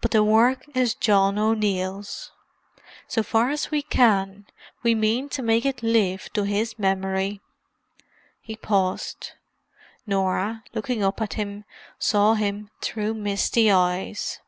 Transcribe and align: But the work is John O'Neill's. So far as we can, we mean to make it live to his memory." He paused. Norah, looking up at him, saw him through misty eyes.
But 0.00 0.10
the 0.10 0.24
work 0.24 0.66
is 0.74 0.96
John 0.96 1.38
O'Neill's. 1.38 2.32
So 3.06 3.22
far 3.22 3.50
as 3.50 3.70
we 3.70 3.80
can, 3.80 4.44
we 4.82 4.92
mean 4.92 5.28
to 5.28 5.40
make 5.40 5.64
it 5.64 5.84
live 5.84 6.28
to 6.32 6.42
his 6.42 6.76
memory." 6.80 7.40
He 8.40 8.56
paused. 8.56 9.34
Norah, 10.04 10.64
looking 10.74 11.04
up 11.04 11.22
at 11.22 11.34
him, 11.34 11.64
saw 11.96 12.34
him 12.34 12.70
through 12.80 13.14
misty 13.14 13.70
eyes. 13.70 14.40